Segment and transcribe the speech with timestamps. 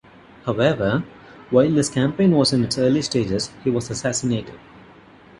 [0.47, 1.03] However,
[1.51, 4.59] while this campaign was in its early stages, he was assassinated.